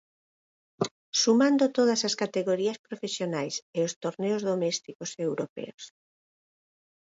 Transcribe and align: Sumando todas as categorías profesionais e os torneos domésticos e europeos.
Sumando 1.21 1.65
todas 1.77 2.01
as 2.07 2.17
categorías 2.23 2.81
profesionais 2.87 3.55
e 3.77 3.79
os 3.87 3.93
torneos 4.03 4.41
domésticos 4.49 5.09
e 5.19 5.21
europeos. 5.29 5.83